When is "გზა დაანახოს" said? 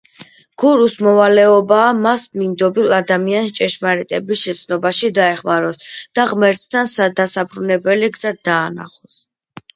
8.19-9.23